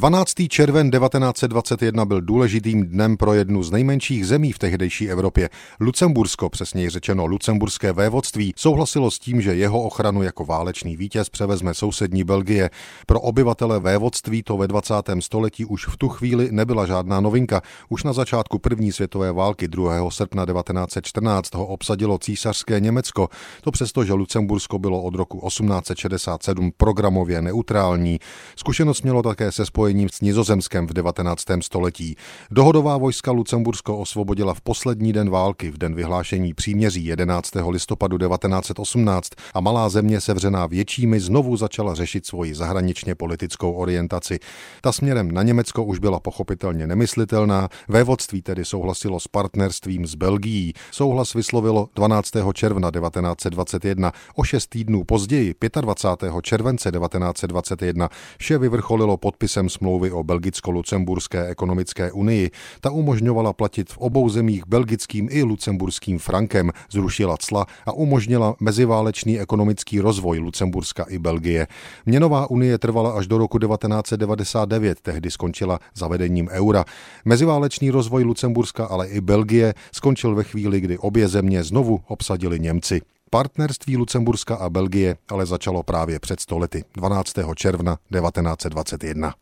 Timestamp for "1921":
0.90-2.04, 52.90-54.12, 56.90-58.08, 88.12-89.34